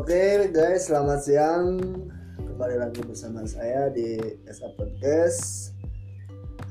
[0.00, 1.76] Oke guys, selamat siang.
[2.40, 4.16] Kembali lagi bersama saya di
[4.48, 5.76] SA Podcast.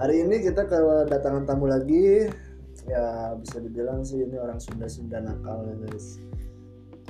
[0.02, 2.26] Hari ini kita kedatangan tamu lagi.
[2.90, 6.18] Ya bisa dibilang sih ini orang Sunda-Sunda nakal ya guys.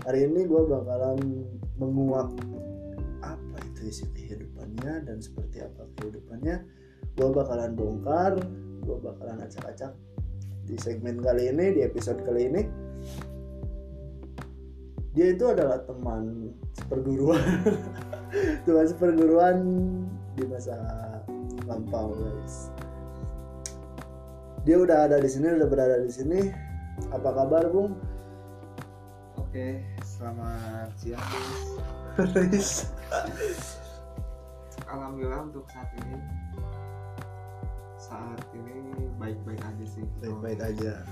[0.04, 1.48] Hari ini gue bakalan
[1.80, 2.36] menguak
[3.24, 6.68] apa itu isi kehidupannya dan seperti apa kehidupannya.
[7.16, 8.36] Gue bakalan bongkar,
[8.84, 9.96] gue bakalan acak-acak
[10.68, 12.89] di segmen kali ini, di episode kali ini
[15.20, 17.44] dia itu adalah teman seperguruan.
[18.64, 19.58] Teman seperguruan
[20.40, 20.80] di masa
[21.68, 22.72] lampau guys.
[24.64, 26.40] Dia udah ada di sini udah berada di sini.
[27.12, 28.00] Apa kabar bung?
[29.36, 31.28] Oke, selamat siang
[32.40, 32.88] Riz.
[34.88, 36.16] Alhamdulillah untuk saat ini.
[38.00, 40.08] Saat ini baik-baik aja sih.
[40.24, 41.04] Baik-baik aja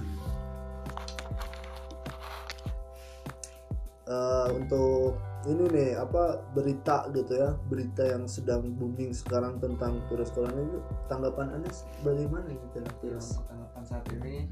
[4.07, 5.19] Eh, untuk
[5.51, 10.79] ini nih apa berita gitu ya berita yang sedang booming sekarang tentang virus corona itu
[11.11, 11.67] tanggapan anda
[12.07, 12.87] bagaimana gitu ya?
[12.87, 13.27] Ya, virus.
[13.51, 14.47] tanggapan saat ini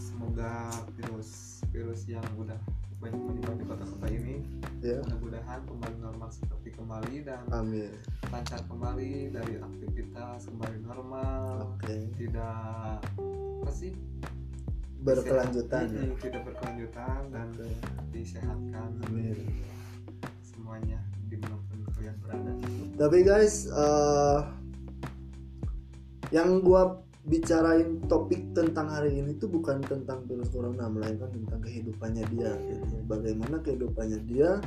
[0.00, 2.56] Semoga virus virus yang udah
[3.04, 4.40] banyak menyebar di kota-kota ini
[4.80, 7.92] ya Mudah-mudahan kembali normal seperti kembali Dan amin.
[8.32, 11.76] lancar kembali dari aktivitas kembali normal.
[11.76, 12.08] Oke.
[12.16, 12.96] Tidak
[13.60, 13.92] apa sih
[15.04, 16.00] berkelanjutan ya.
[16.00, 17.68] Mm-mm, Tidak berkelanjutan dan Oke.
[18.10, 18.88] disehatkan.
[19.04, 19.36] Amin.
[20.40, 22.52] Semuanya di mana pun kalian berada.
[22.96, 24.40] Tapi guys eh,
[26.32, 32.24] yang gua bicarain topik tentang hari ini tuh bukan tentang virus corona melainkan tentang kehidupannya
[32.28, 33.00] dia gitu.
[33.08, 34.60] bagaimana kehidupannya dia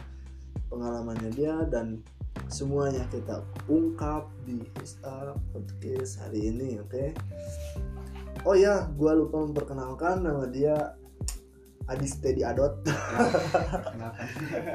[0.65, 2.01] pengalamannya dia dan
[2.49, 7.13] semuanya kita ungkap di SA podcast hari ini oke
[8.43, 10.97] oh ya gua lupa memperkenalkan nama dia
[11.87, 12.83] Adis Teddy Adot.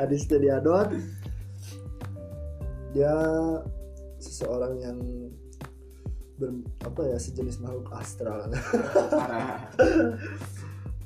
[0.02, 0.88] Adis Teddy Adot.
[2.96, 3.12] Dia
[4.16, 4.98] seseorang yang
[6.40, 8.48] ber, apa ya sejenis makhluk astral.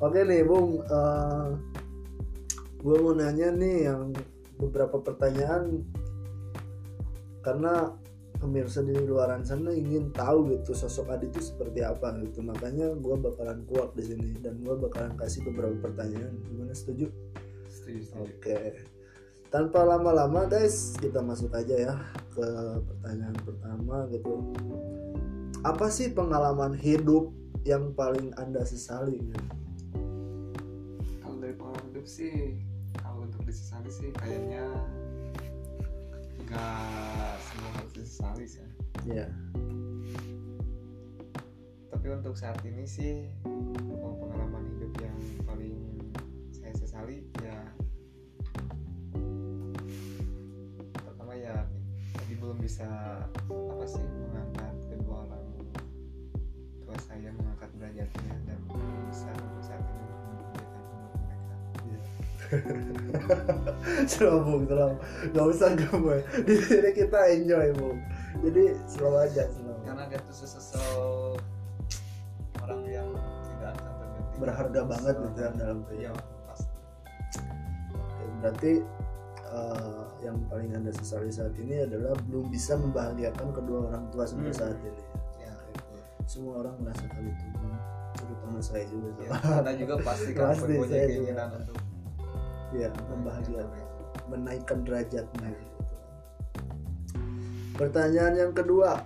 [0.05, 0.78] Oke nih Bung
[2.87, 4.15] gue mau nanya nih yang
[4.62, 5.83] beberapa pertanyaan.
[7.43, 7.91] Karena
[8.37, 13.17] pemirsa di luaran sana ingin tahu gitu sosok Adi itu seperti apa gitu makanya gue
[13.19, 17.09] bakalan kuat di sini dan gue bakalan kasih beberapa pertanyaan gimana setuju
[17.69, 18.61] setuju setuju Oke.
[19.47, 21.95] Tanpa lama-lama guys, kita masuk aja ya
[22.35, 22.47] ke
[22.83, 24.53] pertanyaan pertama gitu.
[25.63, 27.31] Apa sih pengalaman hidup
[27.63, 29.23] yang paling Anda sesali?
[29.23, 29.45] gitu?
[31.37, 32.35] kalau dari pengalaman hidup sih
[32.97, 34.65] kalau untuk disesali sih kayaknya
[36.47, 38.62] nggak semua harus disesali sih
[39.03, 39.27] ya.
[39.27, 39.29] Ya.
[41.91, 45.75] tapi untuk saat ini sih kalau pengalaman hidup yang paling
[46.55, 47.59] saya sesali ya
[51.03, 51.67] pertama ya
[52.15, 52.87] tadi belum bisa
[53.51, 54.16] apa sih
[64.12, 64.93] slow Bung, slow.
[65.31, 66.17] Gak usah gue.
[66.43, 67.99] Di sini kita enjoy Bung.
[68.43, 69.75] Jadi slow aja slow.
[69.83, 71.39] karena dia tuh sesosok
[72.61, 73.09] orang yang
[73.47, 73.75] tidak
[74.37, 76.45] Berharga banget gitu ya dalam iya kehidupan.
[76.45, 76.69] pasti
[78.37, 78.73] Berarti
[79.47, 84.51] eh, yang paling Anda sesali saat ini adalah belum bisa membahagiakan kedua orang tua sampai
[84.51, 84.59] Hmm.
[84.59, 85.03] saat ini.
[85.39, 85.55] ya
[86.27, 87.47] semua orang merasakan itu
[88.17, 91.77] terutama saya juga ya, anda juga pasti kan punya keinginan untuk
[92.77, 93.85] ya membahagiakan
[94.27, 95.95] menaikkan derajatnya gitu.
[97.77, 99.05] pertanyaan yang kedua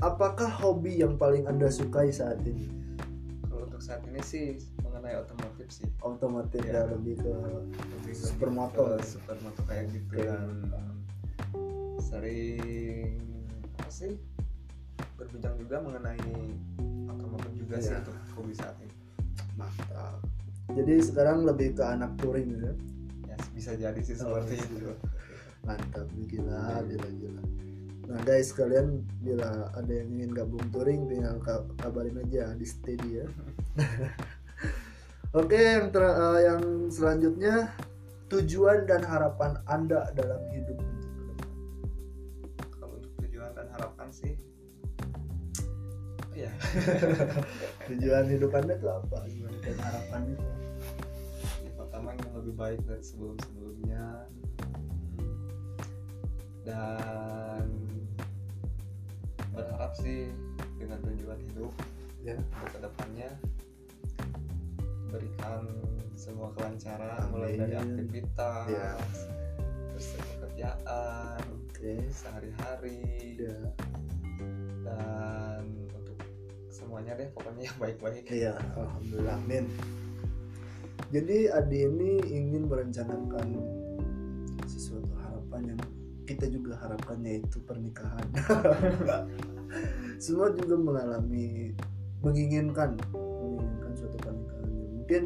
[0.00, 2.68] apakah hobi yang paling anda sukai saat ini
[3.46, 6.84] kalau untuk saat ini sih mengenai otomotif sih otomotif Ya.
[6.84, 7.32] ya lebih ke
[8.00, 8.96] lebih Supermoto.
[8.96, 10.24] ke supermoto kayak gitu Oke.
[10.24, 10.48] dan
[12.00, 13.16] sering
[13.76, 14.12] apa sih
[15.16, 16.20] berbincang juga mengenai
[17.08, 18.00] otomotif juga sih Ya.
[18.04, 18.94] untuk hobi saat ini
[19.56, 20.20] mantap
[20.70, 22.74] jadi sekarang lebih ke anak touring ya ya
[23.60, 24.64] bisa jadi sih Oh, seperti iya.
[24.72, 24.90] itu.
[25.68, 27.42] Mantap gila gila gila.
[28.08, 33.22] Nah guys kalian bila ada yang ingin gabung touring tinggal ka- kabarin aja di steady
[33.22, 33.26] ya
[35.38, 37.70] oke yang ter- eh, yang selanjutnya
[38.26, 40.74] tujuan dan harapan anda dalam hidup
[42.74, 44.34] kalau untuk tujuan dan harapan sih
[46.34, 46.50] ya.
[47.92, 49.18] Tujuan hidup anda itu apa?
[49.60, 50.34] Dan harapannya?
[50.34, 50.59] itu
[52.00, 52.16] apa?
[52.16, 54.06] yang lebih baik dari sebelum sebelumnya
[56.64, 57.66] dan
[59.52, 60.32] berharap sih
[60.80, 61.72] dengan tujuan hidup
[62.24, 63.30] ya untuk ke depannya
[65.10, 65.66] berikan
[66.14, 68.04] semua kelancaran mulai dari Amin.
[68.06, 68.92] aktivitas Ya.
[69.92, 70.06] terus
[70.36, 73.00] pekerjaan oke sehari-hari
[73.40, 73.58] ya
[74.84, 76.16] dan untuk
[76.68, 79.64] semuanya deh pokoknya yang baik-baik iya alhamdulillah amin
[81.10, 83.58] jadi Adi ini ingin merencanakan
[84.66, 85.80] sesuatu harapan yang
[86.26, 88.22] kita juga harapkan yaitu pernikahan.
[90.24, 91.74] Semua juga mengalami
[92.22, 95.22] menginginkan menginginkan suatu pernikahan mungkin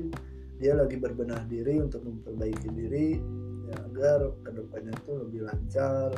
[0.62, 3.18] dia lagi berbenah diri untuk memperbaiki diri
[3.68, 6.08] ya, agar ke depannya itu lebih lancar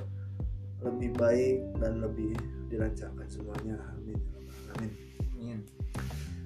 [0.85, 2.37] lebih baik dan lebih
[2.69, 3.81] dilancarkan semuanya.
[3.97, 4.21] Amin
[4.77, 4.93] amin.
[5.35, 5.61] Amin.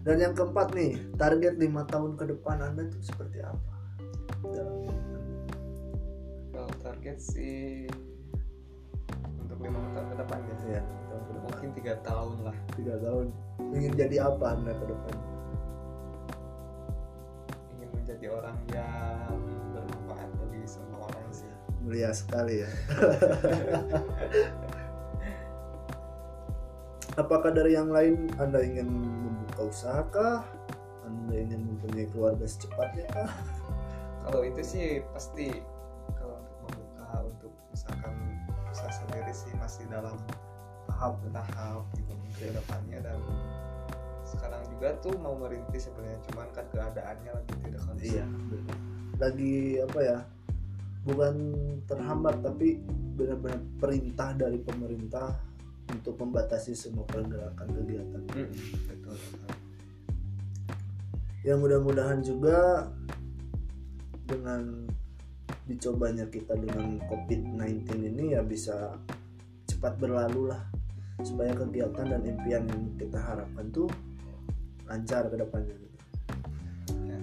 [0.01, 3.73] Dan yang keempat nih target lima tahun ke depan anda tuh seperti apa?
[4.49, 4.89] Dalam
[6.57, 7.85] kalau target sih
[9.45, 10.57] untuk lima tahun ke depan ya.
[10.81, 11.53] Ya depan.
[11.53, 12.57] Mungkin tiga tahun lah.
[12.77, 13.33] Tiga tahun.
[13.77, 15.15] Ingin jadi apa anda ke depan?
[17.77, 19.37] Ingin menjadi orang yang
[19.77, 21.51] bermanfaat bagi semua orang sih.
[21.85, 22.71] Mulia sekali ya.
[27.21, 29.10] Apakah dari yang lain anda ingin
[29.61, 30.41] membuka usaha kah
[31.05, 33.29] anda ingin mempunyai keluarga secepatnya kah?
[34.25, 34.87] Kalau itu sih
[35.17, 35.49] pasti
[36.21, 38.15] kalau untuk membuka untuk misalkan
[38.69, 40.17] usaha sendiri sih masih dalam
[40.85, 43.01] tahap tahap gitu ke depannya.
[43.01, 43.17] Dan
[44.29, 48.13] sekarang juga tuh mau merintis sebenarnya cuman kan keadaannya lagi tidak kondusif.
[48.13, 48.27] Iya
[49.21, 50.19] lagi apa ya
[51.05, 51.35] bukan
[51.89, 52.81] terhambat tapi
[53.17, 55.33] benar-benar perintah dari pemerintah
[55.93, 58.23] untuk membatasi semua pergerakan kegiatan.
[58.37, 58.53] Mm,
[58.85, 59.17] betul
[61.41, 62.89] ya mudah-mudahan juga
[64.29, 64.87] dengan
[65.65, 68.99] dicobanya kita dengan COVID-19 ini ya bisa
[69.71, 70.63] cepat berlalu lah
[71.23, 73.89] supaya kegiatan dan impian yang kita harapkan tuh
[74.89, 75.77] lancar ke depannya.
[77.07, 77.21] Ya.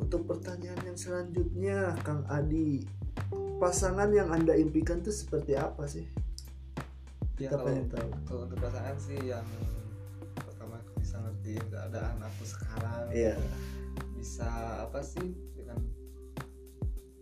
[0.00, 2.82] Untuk pertanyaan yang selanjutnya Kang Adi
[3.62, 6.06] pasangan yang anda impikan tuh seperti apa sih?
[7.38, 8.10] ya Kita kalau pengen tahu.
[8.26, 9.46] kalau untuk pasangan sih yang
[11.48, 13.34] bisa ngertiin keadaan aku sekarang Iya.
[14.12, 14.48] bisa
[14.84, 15.80] apa sih dengan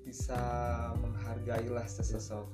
[0.03, 0.41] bisa
[0.99, 2.47] menghargai lah sesosok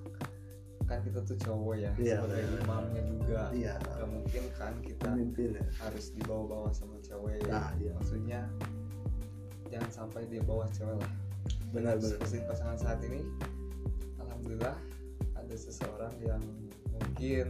[0.85, 2.21] kan kita tuh cowok ya Iya.
[2.21, 3.75] sebagai imamnya juga Iya.
[3.81, 5.65] gak mungkin kan kita Pemimpin ya.
[5.81, 7.93] harus dibawa-bawa sama cewek Nah, iya.
[7.97, 8.41] maksudnya
[9.73, 11.13] jangan sampai dia bawa cewek lah
[11.73, 12.21] Benar-benar.
[12.21, 13.25] seperti pasangan saat ini
[14.21, 14.77] alhamdulillah
[15.33, 16.43] ada seseorang yang
[16.93, 17.49] mungkin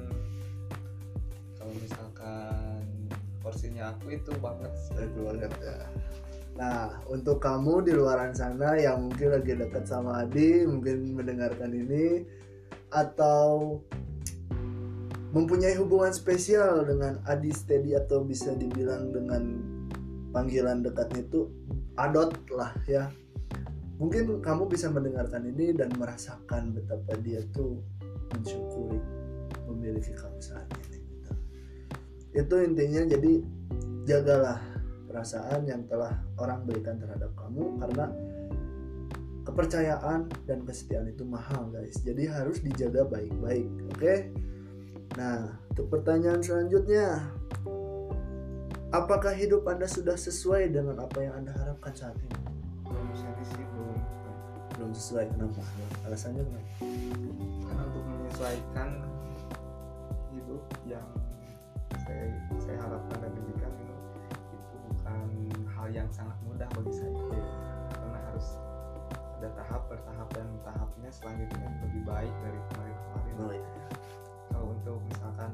[1.59, 2.83] kalau misalkan
[3.43, 5.87] porsinya aku itu banget dari keluarga ya.
[6.53, 12.29] Nah, untuk kamu di luaran sana yang mungkin lagi dekat sama Adi, mungkin mendengarkan ini
[12.93, 13.81] atau
[15.33, 19.65] mempunyai hubungan spesial dengan Adi Steady atau bisa dibilang dengan
[20.33, 21.49] panggilan dekatnya itu
[21.97, 23.09] Adot lah ya.
[24.01, 27.81] Mungkin kamu bisa mendengarkan ini dan merasakan betapa dia tuh
[28.33, 29.01] mensyukuri
[29.69, 30.69] memiliki kamu saat.
[32.33, 33.33] Itu intinya jadi
[34.09, 34.61] jagalah
[35.13, 38.09] perasaan yang telah orang berikan terhadap kamu karena
[39.45, 42.01] kepercayaan dan kesetiaan itu mahal guys.
[42.01, 44.15] Jadi harus dijaga baik-baik oke?
[45.21, 47.21] Nah untuk pertanyaan selanjutnya
[48.89, 52.41] apakah hidup anda sudah sesuai dengan apa yang anda harapkan saat ini?
[52.89, 54.01] Belum bisa sih belum.
[54.81, 55.63] Belum sesuai kenapa?
[56.09, 56.73] Alasannya kenapa?
[57.69, 58.91] Karena untuk menyesuaikan
[60.33, 61.07] hidup yang
[62.13, 62.29] saya
[62.61, 63.97] saya harapkan dan impikan itu
[64.53, 65.29] itu bukan
[65.73, 67.17] hal yang sangat mudah bagi saya.
[67.97, 68.49] Karena harus
[69.41, 73.35] ada tahap bertahap dan tahapnya selanjutnya lebih baik dari kemarin-kemarin.
[73.41, 73.69] Oh iya.
[74.53, 75.53] Kalau untuk misalkan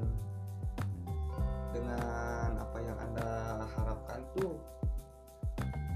[1.71, 3.29] dengan apa yang anda
[3.63, 4.59] harapkan tuh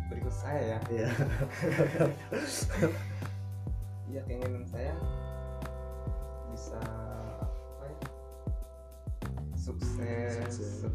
[0.07, 0.79] berikut saya ya.
[0.87, 1.09] Iya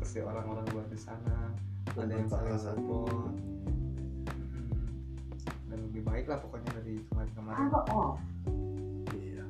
[0.09, 1.53] Seperti orang-orang luar di sana
[1.93, 3.29] ada yang saling support
[4.57, 4.88] Mm-mm.
[5.69, 7.69] dan lebih baik lah pokoknya dari kemarin-kemarin
[9.12, 9.45] Iya.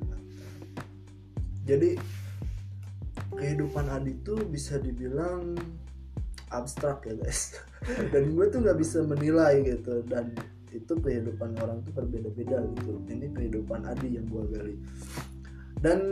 [1.62, 1.90] Jadi
[3.38, 5.54] kehidupan Adi tuh bisa dibilang
[6.50, 7.54] abstrak ya guys.
[8.10, 10.02] Dan gue tuh nggak bisa menilai gitu.
[10.10, 10.34] Dan
[10.74, 12.98] itu kehidupan orang tuh berbeda-beda gitu.
[13.06, 14.74] Ini kehidupan Adi yang gue gali.
[15.78, 16.02] Dan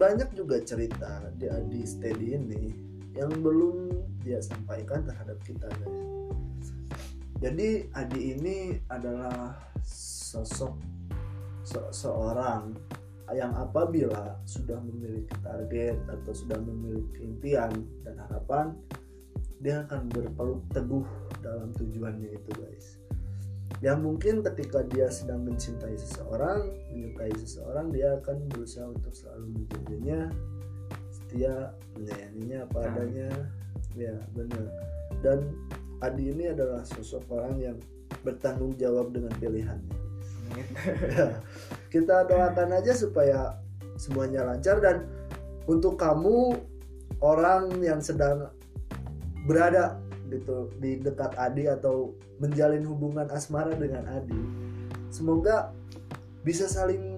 [0.00, 3.92] banyak juga cerita di Adi Steady ini yang belum
[4.22, 6.00] dia sampaikan terhadap kita guys.
[7.42, 10.78] Jadi Adi ini adalah sosok
[11.66, 12.72] se- seorang
[13.32, 17.72] yang apabila sudah memiliki target atau sudah memiliki impian
[18.04, 18.76] dan harapan
[19.62, 21.06] dia akan berpeluk teguh
[21.40, 22.86] dalam tujuannya itu guys
[23.80, 30.28] yang mungkin ketika dia sedang mencintai seseorang menyukai seseorang dia akan berusaha untuk selalu menjaganya
[31.32, 32.88] setia menyayanginya apa Nah.
[32.92, 33.28] adanya
[33.96, 34.68] ya benar
[35.24, 35.40] dan
[36.04, 37.76] Adi ini adalah sosok orang yang
[38.20, 39.96] bertanggung jawab dengan pilihannya.
[40.52, 41.40] Ya,
[41.88, 43.56] kita doakan aja supaya
[43.96, 45.08] semuanya lancar dan
[45.64, 46.60] untuk kamu
[47.24, 48.52] orang yang sedang
[49.48, 49.96] berada
[50.28, 54.42] gitu di dekat Adi atau menjalin hubungan asmara dengan Adi
[55.08, 55.72] semoga
[56.44, 57.11] bisa saling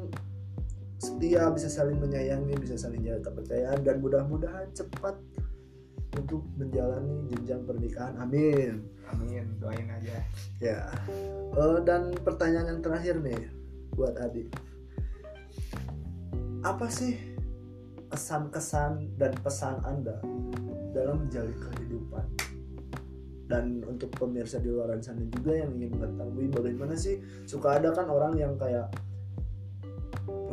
[1.04, 5.20] setia bisa saling menyayangi bisa saling jaga kepercayaan dan mudah-mudahan cepat
[6.16, 9.44] untuk menjalani jenjang pernikahan amin Amin.
[9.60, 10.16] Doain aja.
[10.62, 10.78] Ya.
[11.54, 13.52] Eh, dan pertanyaan yang terakhir nih
[13.92, 14.48] buat Adi.
[16.64, 17.20] Apa sih
[18.08, 20.16] kesan-kesan dan pesan Anda
[20.96, 22.26] dalam menjalin kehidupan?
[23.44, 28.08] Dan untuk pemirsa di luar sana juga yang ingin mengetahui bagaimana sih suka ada kan
[28.08, 28.88] orang yang kayak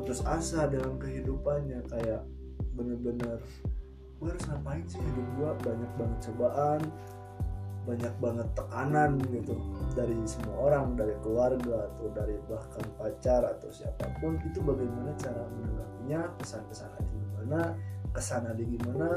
[0.01, 2.25] putus asa dalam kehidupannya kayak
[2.73, 3.37] bener-bener
[4.17, 6.81] gue harus ngapain sih hidup gue banyak banget cobaan
[7.81, 9.57] banyak banget tekanan gitu.
[9.97, 15.41] Dari semua orang dari keluarga atau dari bahkan pacar atau siapa pun itu bagaimana cara
[15.49, 17.59] menanggapinya pesan-pesan Adi gimana
[18.13, 19.09] kesan Adi gimana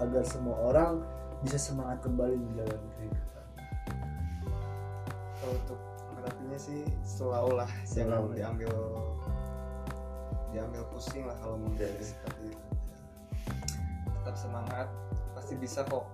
[0.00, 1.04] agar semua orang
[1.44, 3.44] bisa semangat kembali menjalani kehidupan.
[5.40, 8.72] Kalau untuk menghadapinya sih selalu lah jangan diambil
[10.54, 12.66] diambil pusing lah kalau mau jadi seperti itu.
[14.20, 14.88] Tetap semangat,
[15.36, 16.08] pasti bisa kok.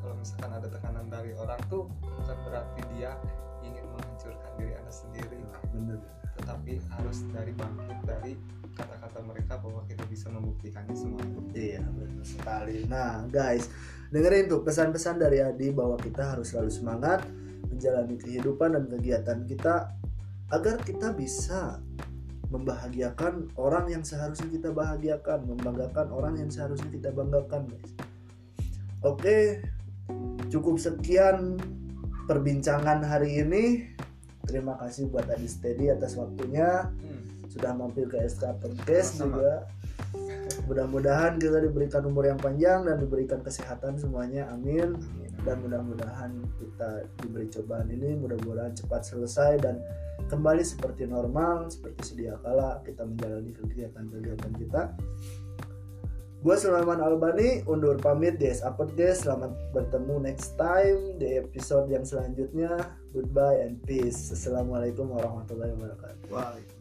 [0.00, 3.12] Kalau misalkan ada tekanan dari orang tuh bukan berarti dia
[3.60, 5.40] ingin menghancurkan diri anda sendiri,
[5.72, 6.00] bener
[6.40, 8.32] tetapi harus dari bangkit dari
[8.72, 11.40] kata-kata mereka bahwa kita bisa membuktikannya semuanya.
[11.52, 12.88] Iya benar sekali.
[12.88, 13.68] Nah guys
[14.08, 17.28] dengerin tuh pesan-pesan dari Adi bahwa kita harus selalu semangat
[17.68, 19.92] menjalani kehidupan dan kegiatan kita
[20.50, 21.78] agar kita bisa
[22.50, 27.90] membahagiakan orang yang seharusnya kita bahagiakan, membanggakan orang yang seharusnya kita banggakan guys.
[29.06, 29.64] Oke,
[30.50, 31.56] cukup sekian
[32.26, 33.64] perbincangan hari ini.
[34.44, 37.46] Terima kasih buat Adi Steady atas waktunya Hmm.
[37.46, 39.66] sudah mampir ke SK Podcast juga.
[40.66, 44.50] Mudah-mudahan kita diberikan umur yang panjang dan diberikan kesehatan semuanya.
[44.50, 44.98] Amin.
[45.40, 49.80] Dan mudah-mudahan kita diberi cobaan ini mudah-mudahan cepat selesai dan
[50.28, 54.82] kembali seperti normal seperti sedia kala kita menjalani kegiatan-kegiatan kita.
[56.40, 59.28] Gue Sulaiman Albani undur pamit di SA Podcast.
[59.28, 62.96] Selamat bertemu next time di episode yang selanjutnya.
[63.12, 64.32] Goodbye and peace.
[64.32, 66.32] Assalamualaikum warahmatullahi wabarakatuh.
[66.32, 66.79] Waalaikumsalam.